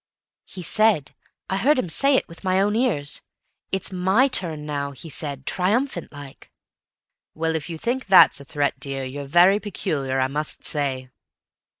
"He 0.45 0.63
said, 0.63 1.11
I 1.47 1.57
heard 1.57 1.77
him 1.77 1.87
say 1.87 2.15
it 2.15 2.27
with 2.27 2.43
my 2.43 2.59
own 2.59 2.75
ears, 2.75 3.21
'It's 3.71 3.91
my 3.91 4.27
turn 4.29 4.65
now,' 4.65 4.93
he 4.93 5.11
said, 5.11 5.45
triumphant 5.45 6.11
like." 6.11 6.49
"Well, 7.35 7.55
if 7.55 7.69
you 7.69 7.77
think 7.77 8.07
that's 8.07 8.39
a 8.39 8.43
threat, 8.45 8.79
dear, 8.79 9.03
you're 9.03 9.25
very 9.25 9.59
particular, 9.59 10.19
I 10.19 10.27
must 10.27 10.65
say." 10.65 11.11